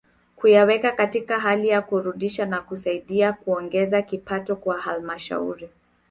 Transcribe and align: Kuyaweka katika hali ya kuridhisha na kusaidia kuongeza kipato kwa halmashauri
Kuyaweka 0.35 0.91
katika 0.91 1.39
hali 1.39 1.67
ya 1.67 1.81
kuridhisha 1.81 2.45
na 2.45 2.61
kusaidia 2.61 3.33
kuongeza 3.33 4.01
kipato 4.01 4.55
kwa 4.55 4.79
halmashauri 4.79 5.69